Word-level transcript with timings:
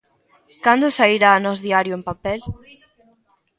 Cando 0.65 0.93
sairá 0.97 1.31
Nós 1.43 1.59
Diario 1.65 1.93
en 1.97 2.03
papel? 2.09 2.39